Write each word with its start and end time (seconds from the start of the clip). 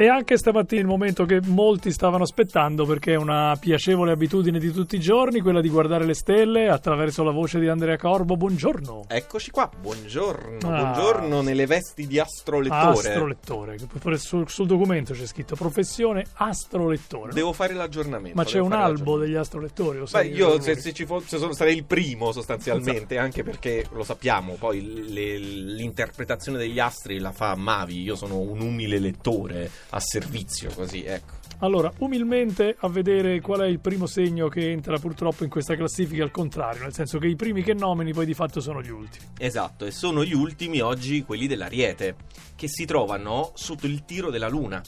E 0.00 0.08
anche 0.08 0.38
stamattina 0.38 0.80
il 0.80 0.86
momento 0.86 1.26
che 1.26 1.42
molti 1.44 1.92
stavano 1.92 2.22
aspettando 2.22 2.86
perché 2.86 3.12
è 3.12 3.16
una 3.16 3.54
piacevole 3.60 4.12
abitudine 4.12 4.58
di 4.58 4.72
tutti 4.72 4.96
i 4.96 4.98
giorni 4.98 5.40
quella 5.40 5.60
di 5.60 5.68
guardare 5.68 6.06
le 6.06 6.14
stelle 6.14 6.70
attraverso 6.70 7.22
la 7.22 7.32
voce 7.32 7.60
di 7.60 7.68
Andrea 7.68 7.98
Corbo. 7.98 8.34
Buongiorno. 8.34 9.04
Eccoci 9.06 9.50
qua, 9.50 9.70
buongiorno. 9.78 10.56
Ah. 10.72 10.80
Buongiorno 10.80 11.42
nelle 11.42 11.66
vesti 11.66 12.06
di 12.06 12.18
astrolettore. 12.18 13.08
Astrolettore, 13.10 13.76
sul, 14.16 14.48
sul 14.48 14.66
documento 14.66 15.12
c'è 15.12 15.26
scritto 15.26 15.54
professione 15.54 16.24
astrolettore. 16.32 17.34
Devo 17.34 17.52
fare 17.52 17.74
l'aggiornamento. 17.74 18.38
Ma 18.38 18.44
c'è 18.44 18.58
un 18.58 18.72
albo 18.72 19.18
degli 19.18 19.34
astrolettori? 19.34 19.98
Lo 19.98 20.06
Beh, 20.10 20.28
io 20.28 20.62
se, 20.62 20.76
se 20.76 20.94
ci 20.94 21.04
fosse 21.04 21.38
sarei 21.52 21.76
il 21.76 21.84
primo 21.84 22.32
sostanzialmente, 22.32 23.18
anche 23.18 23.42
perché 23.42 23.84
lo 23.92 24.04
sappiamo, 24.04 24.54
poi 24.54 25.12
le- 25.12 25.36
l'interpretazione 25.36 26.56
degli 26.56 26.78
astri 26.78 27.18
la 27.18 27.32
fa 27.32 27.54
Mavi, 27.54 28.00
io 28.00 28.16
sono 28.16 28.38
un 28.38 28.62
umile 28.62 28.98
lettore 28.98 29.88
a 29.90 30.00
servizio, 30.00 30.70
così, 30.74 31.04
ecco. 31.04 31.38
Allora, 31.62 31.92
umilmente 31.98 32.74
a 32.78 32.88
vedere 32.88 33.40
qual 33.40 33.60
è 33.60 33.66
il 33.66 33.80
primo 33.80 34.06
segno 34.06 34.48
che 34.48 34.70
entra 34.70 34.98
purtroppo 34.98 35.44
in 35.44 35.50
questa 35.50 35.76
classifica 35.76 36.22
al 36.22 36.30
contrario, 36.30 36.82
nel 36.82 36.94
senso 36.94 37.18
che 37.18 37.26
i 37.26 37.36
primi 37.36 37.62
che 37.62 37.74
nomini 37.74 38.14
poi 38.14 38.24
di 38.24 38.32
fatto 38.32 38.60
sono 38.60 38.80
gli 38.80 38.88
ultimi. 38.88 39.26
Esatto, 39.38 39.84
e 39.84 39.90
sono 39.90 40.24
gli 40.24 40.32
ultimi 40.32 40.80
oggi 40.80 41.22
quelli 41.22 41.46
dell'Ariete, 41.46 42.16
che 42.56 42.66
si 42.66 42.86
trovano 42.86 43.52
sotto 43.54 43.86
il 43.86 44.04
tiro 44.06 44.30
della 44.30 44.48
Luna. 44.48 44.82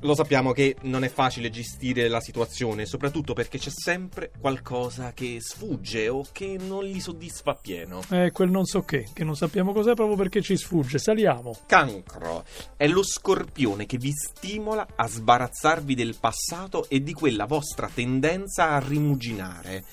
Lo 0.00 0.14
sappiamo 0.14 0.52
che 0.52 0.76
non 0.82 1.04
è 1.04 1.08
facile 1.08 1.50
gestire 1.50 2.08
la 2.08 2.20
situazione, 2.20 2.86
soprattutto 2.86 3.32
perché 3.32 3.58
c'è 3.58 3.70
sempre 3.70 4.30
qualcosa 4.38 5.12
che 5.12 5.38
sfugge 5.40 6.08
o 6.08 6.24
che 6.30 6.56
non 6.58 6.84
li 6.84 7.00
soddisfa 7.00 7.52
appieno. 7.52 8.02
È 8.08 8.30
quel 8.32 8.50
non 8.50 8.64
so 8.64 8.82
che, 8.82 9.08
che 9.12 9.24
non 9.24 9.36
sappiamo 9.36 9.72
cos'è 9.72 9.94
proprio 9.94 10.16
perché 10.16 10.42
ci 10.42 10.56
sfugge. 10.56 10.98
Saliamo. 10.98 11.56
Cancro 11.66 12.44
è 12.76 12.86
lo 12.86 13.02
scorpione 13.02 13.86
che 13.86 13.98
vi 13.98 14.12
stimola 14.12 14.86
a 14.94 15.06
sbarazzarvi 15.08 15.94
del 15.94 16.16
passato 16.20 16.88
e 16.88 17.02
di 17.02 17.12
quella 17.12 17.46
vostra 17.46 17.90
tendenza 17.92 18.70
a 18.70 18.78
rimuginare. 18.78 19.84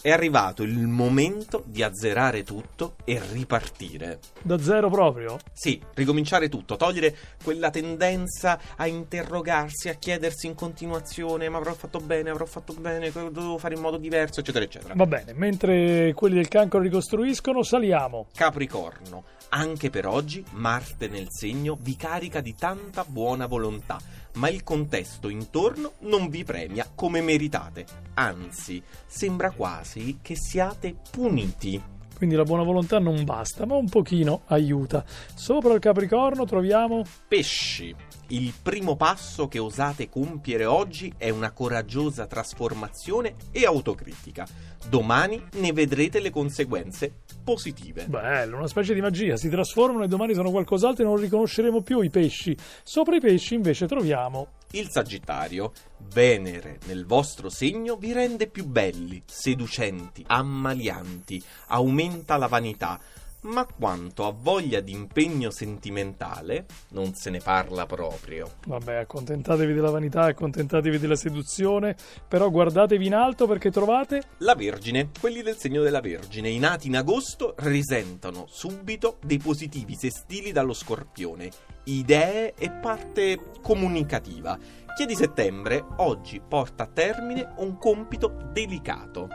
È 0.00 0.12
arrivato 0.12 0.62
il 0.62 0.78
momento 0.86 1.64
di 1.66 1.82
azzerare 1.82 2.44
tutto 2.44 2.94
e 3.02 3.20
ripartire. 3.32 4.20
Da 4.40 4.56
zero 4.60 4.88
proprio? 4.88 5.38
Sì, 5.52 5.82
ricominciare 5.94 6.48
tutto, 6.48 6.76
togliere 6.76 7.16
quella 7.42 7.70
tendenza 7.70 8.60
a 8.76 8.86
interrogarsi, 8.86 9.88
a 9.88 9.94
chiedersi 9.94 10.46
in 10.46 10.54
continuazione: 10.54 11.48
ma 11.48 11.58
avrò 11.58 11.74
fatto 11.74 11.98
bene, 11.98 12.30
avrò 12.30 12.44
fatto 12.44 12.74
bene, 12.74 13.10
devo 13.10 13.58
fare 13.58 13.74
in 13.74 13.80
modo 13.80 13.96
diverso, 13.96 14.38
eccetera, 14.38 14.64
eccetera. 14.64 14.94
Va 14.94 15.06
bene, 15.06 15.32
mentre 15.32 16.12
quelli 16.14 16.36
del 16.36 16.46
cancro 16.46 16.78
ricostruiscono, 16.78 17.64
saliamo. 17.64 18.28
Capricorno, 18.36 19.24
anche 19.48 19.90
per 19.90 20.06
oggi 20.06 20.44
Marte 20.52 21.08
nel 21.08 21.26
segno 21.28 21.76
vi 21.80 21.96
carica 21.96 22.40
di 22.40 22.54
tanta 22.54 23.04
buona 23.04 23.46
volontà, 23.46 23.98
ma 24.34 24.48
il 24.48 24.62
contesto 24.62 25.28
intorno 25.28 25.94
non 26.02 26.28
vi 26.28 26.44
premia 26.44 26.88
come 26.94 27.20
meritate. 27.20 27.84
Anzi, 28.14 28.80
sembra 29.06 29.50
quasi 29.50 29.86
che 30.20 30.36
siate 30.36 30.96
puniti. 31.10 31.82
Quindi 32.18 32.34
la 32.34 32.42
buona 32.42 32.64
volontà 32.64 32.98
non 32.98 33.24
basta, 33.24 33.64
ma 33.64 33.76
un 33.76 33.88
pochino 33.88 34.42
aiuta. 34.46 35.04
Sopra 35.34 35.72
il 35.72 35.78
Capricorno 35.78 36.44
troviamo 36.44 37.04
Pesci. 37.28 37.94
Il 38.30 38.52
primo 38.60 38.96
passo 38.96 39.46
che 39.46 39.60
osate 39.60 40.10
compiere 40.10 40.64
oggi 40.64 41.12
è 41.16 41.30
una 41.30 41.52
coraggiosa 41.52 42.26
trasformazione 42.26 43.36
e 43.52 43.64
autocritica. 43.64 44.46
Domani 44.88 45.40
ne 45.52 45.72
vedrete 45.72 46.20
le 46.20 46.30
conseguenze 46.30 47.20
positive. 47.44 48.06
Bello, 48.06 48.56
una 48.56 48.66
specie 48.66 48.94
di 48.94 49.00
magia, 49.00 49.36
si 49.36 49.48
trasformano 49.48 50.04
e 50.04 50.08
domani 50.08 50.34
sono 50.34 50.50
qualcos'altro 50.50 51.04
e 51.04 51.06
non 51.06 51.16
riconosceremo 51.16 51.82
più 51.82 52.00
i 52.00 52.10
pesci. 52.10 52.54
Sopra 52.82 53.14
i 53.14 53.20
pesci 53.20 53.54
invece 53.54 53.86
troviamo 53.86 54.48
Il 54.72 54.90
Sagittario, 54.90 55.72
Venere 56.12 56.78
nel 56.84 57.06
vostro 57.06 57.48
segno 57.48 57.96
vi 57.96 58.12
rende 58.12 58.48
più 58.48 58.66
belli, 58.66 59.22
seducenti, 59.24 60.22
ammalianti, 60.26 61.42
aumenta 61.68 62.36
la 62.36 62.48
vanità, 62.48 63.00
ma 63.42 63.66
quanto 63.66 64.26
a 64.26 64.34
voglia 64.36 64.80
di 64.80 64.92
impegno 64.92 65.50
sentimentale 65.50 66.66
non 66.90 67.14
se 67.14 67.30
ne 67.30 67.38
parla 67.38 67.86
proprio. 67.86 68.50
Vabbè, 68.66 68.96
accontentatevi 68.96 69.72
della 69.72 69.90
vanità, 69.90 70.24
accontentatevi 70.24 70.98
della 70.98 71.16
seduzione, 71.16 71.96
però 72.26 72.50
guardatevi 72.50 73.06
in 73.06 73.14
alto 73.14 73.46
perché 73.46 73.70
trovate 73.70 74.22
La 74.38 74.54
Vergine, 74.54 75.10
quelli 75.18 75.42
del 75.42 75.56
segno 75.56 75.82
della 75.82 76.00
Vergine, 76.00 76.48
i 76.48 76.58
nati 76.58 76.88
in 76.88 76.96
agosto 76.96 77.54
risentono 77.58 78.46
subito 78.48 79.18
dei 79.24 79.38
positivi 79.38 79.94
sestili 79.94 80.52
dallo 80.52 80.72
Scorpione, 80.72 81.50
idee 81.84 82.54
e 82.54 82.70
parte 82.70 83.38
comunicativa. 83.62 84.58
Chi 84.96 85.04
è 85.04 85.06
di 85.06 85.14
settembre 85.14 85.84
oggi 85.98 86.40
porta 86.40 86.84
a 86.84 86.90
termine 86.92 87.54
un 87.58 87.78
compito 87.78 88.50
delicato. 88.52 89.28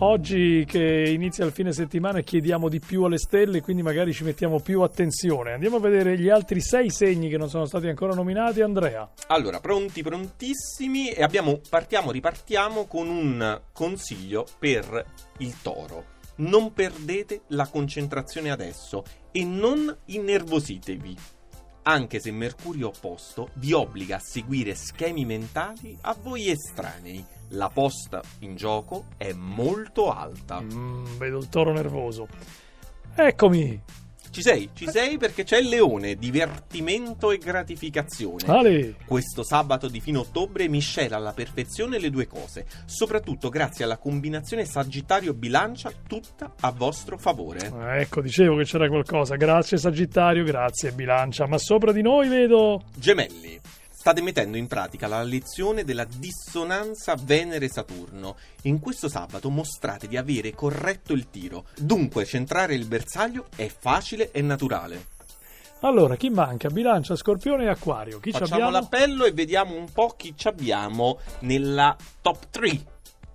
Oggi 0.00 0.64
che 0.66 1.04
inizia 1.08 1.44
il 1.44 1.52
fine 1.52 1.72
settimana 1.72 2.20
chiediamo 2.20 2.68
di 2.68 2.80
più 2.80 3.04
alle 3.04 3.18
stelle, 3.18 3.60
quindi 3.60 3.82
magari 3.82 4.12
ci 4.12 4.24
mettiamo 4.24 4.60
più 4.60 4.82
attenzione. 4.82 5.52
Andiamo 5.52 5.76
a 5.76 5.80
vedere 5.80 6.18
gli 6.18 6.28
altri 6.28 6.60
sei 6.60 6.90
segni 6.90 7.28
che 7.28 7.36
non 7.36 7.48
sono 7.48 7.64
stati 7.64 7.88
ancora 7.88 8.14
nominati, 8.14 8.60
Andrea. 8.60 9.10
Allora, 9.28 9.60
pronti, 9.60 10.02
prontissimi 10.02 11.10
e 11.10 11.22
abbiamo, 11.22 11.60
partiamo, 11.68 12.10
ripartiamo 12.10 12.86
con 12.86 13.08
un 13.08 13.60
consiglio 13.72 14.46
per 14.58 15.04
il 15.38 15.54
toro. 15.62 16.16
Non 16.36 16.72
perdete 16.72 17.42
la 17.48 17.66
concentrazione 17.66 18.50
adesso 18.50 19.04
e 19.32 19.44
non 19.44 19.94
innervositevi. 20.06 21.37
Anche 21.88 22.20
se 22.20 22.30
Mercurio 22.32 22.88
opposto 22.88 23.48
vi 23.54 23.72
obbliga 23.72 24.16
a 24.16 24.20
seguire 24.20 24.74
schemi 24.74 25.24
mentali 25.24 25.96
a 26.02 26.14
voi 26.20 26.50
estranei. 26.50 27.24
La 27.52 27.70
posta 27.70 28.20
in 28.40 28.56
gioco 28.56 29.06
è 29.16 29.32
molto 29.32 30.12
alta. 30.12 30.60
Mm, 30.60 31.16
vedo 31.16 31.38
il 31.38 31.48
toro 31.48 31.72
nervoso. 31.72 32.28
Eccomi! 33.14 33.82
Ci 34.30 34.42
sei? 34.42 34.70
Ci 34.74 34.88
sei 34.88 35.18
perché 35.18 35.44
c'è 35.44 35.58
il 35.58 35.68
leone, 35.68 36.16
divertimento 36.16 37.30
e 37.30 37.38
gratificazione. 37.38 38.44
Ale! 38.46 38.94
Questo 39.04 39.42
sabato 39.42 39.88
di 39.88 40.00
fine 40.00 40.18
ottobre 40.18 40.68
miscela 40.68 41.16
alla 41.16 41.32
perfezione 41.32 41.98
le 41.98 42.10
due 42.10 42.26
cose, 42.26 42.66
soprattutto 42.84 43.48
grazie 43.48 43.84
alla 43.84 43.96
combinazione 43.96 44.64
Sagittario-Bilancia 44.64 45.90
tutta 46.06 46.54
a 46.60 46.70
vostro 46.72 47.18
favore. 47.18 47.72
Ah, 47.74 47.96
Ecco, 47.98 48.20
dicevo 48.20 48.56
che 48.56 48.64
c'era 48.64 48.88
qualcosa. 48.88 49.36
Grazie 49.36 49.76
Sagittario, 49.76 50.44
grazie 50.44 50.92
Bilancia. 50.92 51.46
Ma 51.46 51.58
sopra 51.58 51.92
di 51.92 52.02
noi 52.02 52.28
vedo... 52.28 52.82
Gemelli. 52.96 53.60
State 54.08 54.22
mettendo 54.24 54.56
in 54.56 54.68
pratica 54.68 55.06
la 55.06 55.22
lezione 55.22 55.84
della 55.84 56.06
dissonanza 56.06 57.14
Venere-Saturno. 57.14 58.36
In 58.62 58.80
questo 58.80 59.06
sabato 59.06 59.50
mostrate 59.50 60.08
di 60.08 60.16
avere 60.16 60.54
corretto 60.54 61.12
il 61.12 61.28
tiro, 61.28 61.66
dunque 61.76 62.24
centrare 62.24 62.74
il 62.74 62.86
bersaglio 62.86 63.48
è 63.54 63.68
facile 63.68 64.30
e 64.30 64.40
naturale. 64.40 65.08
Allora, 65.80 66.16
chi 66.16 66.30
manca? 66.30 66.70
Bilancia, 66.70 67.16
Scorpione 67.16 67.64
e 67.64 67.68
Acquario. 67.68 68.18
Chi 68.18 68.32
ci 68.32 68.38
Facciamo 68.38 68.68
abbiamo? 68.68 68.80
l'appello 68.80 69.26
e 69.26 69.32
vediamo 69.32 69.74
un 69.74 69.92
po' 69.92 70.14
chi 70.16 70.32
ci 70.34 70.48
abbiamo 70.48 71.18
nella 71.40 71.94
top 72.22 72.46
3. 72.48 72.84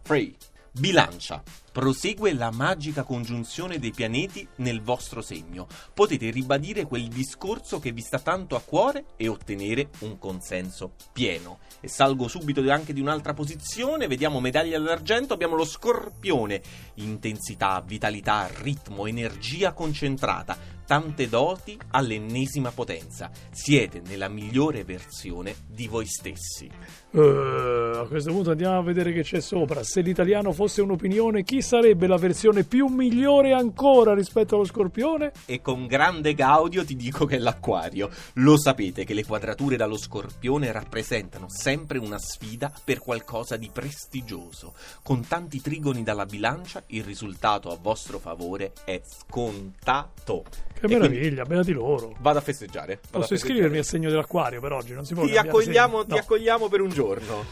3. 0.02 0.34
Bilancia. 0.76 1.44
Prosegue 1.72 2.34
la 2.34 2.50
magica 2.50 3.04
congiunzione 3.04 3.78
dei 3.78 3.92
pianeti 3.92 4.48
nel 4.58 4.82
vostro 4.82 5.22
segno. 5.22 5.68
Potete 5.94 6.32
ribadire 6.32 6.86
quel 6.86 7.10
discorso 7.10 7.80
che 7.80 7.92
vi 7.92 8.02
sta 8.02 8.18
tanto 8.18 8.56
a 8.56 8.62
cuore 8.62 9.06
e 9.16 9.28
ottenere 9.28 9.90
un 10.00 10.18
consenso 10.18 10.96
pieno. 11.12 11.60
E 11.80 11.88
salgo 11.88 12.28
subito 12.28 12.68
anche 12.72 12.92
di 12.92 13.02
un'altra 13.02 13.36
posizione, 13.36 14.08
vediamo 14.08 14.40
medaglia 14.40 14.80
d'argento, 14.80 15.36
abbiamo 15.36 15.56
lo 15.56 15.66
scorpione. 15.66 16.60
Intensità, 16.96 17.80
vitalità, 17.86 18.50
ritmo, 18.52 19.06
energia 19.06 19.74
concentrata, 19.74 20.58
tante 20.86 21.28
doti 21.28 21.78
all'ennesima 21.92 22.72
potenza. 22.72 23.30
Siete 23.52 24.02
nella 24.08 24.28
migliore 24.28 24.84
versione 24.84 25.56
di 25.68 25.88
voi 25.88 26.06
stessi. 26.06 26.70
Eh, 27.16 27.92
a 27.96 28.06
questo 28.08 28.32
punto 28.32 28.52
andiamo 28.52 28.80
a 28.80 28.82
vedere 28.82 29.14
che 29.14 29.22
c'è 29.22 29.40
sopra. 29.40 29.84
Se 29.84 30.02
l'italiano 30.02 30.52
fosse 30.52 30.82
un'opinione, 30.82 31.44
chi 31.44 31.62
sarebbe 31.62 32.08
la 32.08 32.18
versione 32.18 32.64
più 32.64 32.88
migliore 32.88 33.54
ancora 33.54 34.14
rispetto 34.14 34.56
allo 34.56 34.66
Scorpione? 34.66 35.32
E 35.46 35.62
con 35.62 35.86
grande 35.86 36.34
gaudio 36.34 36.84
ti 36.84 36.96
dico 36.96 37.26
che 37.26 37.36
è 37.36 37.40
l'acquario. 37.40 38.10
Lo 38.34 38.58
sapete 38.58 39.04
che 39.06 39.14
le 39.14 39.26
quadrature 39.26 39.78
dallo 39.78 39.98
scorpione 39.98 40.72
rappresentano 40.72 41.48
sempre 41.50 41.98
una 42.00 42.18
sfida 42.18 42.72
per 42.84 43.00
qualcosa 43.00 43.58
di 43.58 43.70
prestigioso. 43.72 44.74
Con 45.04 45.26
tanti 45.28 45.62
trigoni 45.62 46.04
dalla 46.04 46.26
bilancia, 46.26 46.84
il 46.88 47.04
risultato 47.04 47.70
a 47.70 47.78
vostro 47.80 48.20
favore 48.20 48.74
è 48.86 49.02
scontato. 49.04 50.44
Che 50.86 50.94
E 50.94 50.98
quindi 50.98 51.16
meraviglia, 51.16 51.44
beati 51.46 51.72
loro. 51.72 52.14
Vado 52.20 52.40
a 52.40 52.42
festeggiare. 52.42 52.96
vado 52.96 52.98
a 53.00 53.20
Posso 53.20 53.28
festeggiare. 53.30 53.52
iscrivermi 53.52 53.78
al 53.78 53.86
segno 53.86 54.10
dell'acquario 54.10 54.60
per 54.60 54.74
oggi? 54.74 54.94
Non 54.94 55.06
si 55.06 55.14
può 55.14 55.24
Ti 55.26 55.38
accogliamo, 55.38 55.92
segno. 56.00 56.04
ti 56.04 56.10
No. 56.12 56.18
accogliamo 56.18 56.68
per 56.68 56.82
un 56.82 56.90
giorno. 56.90 57.46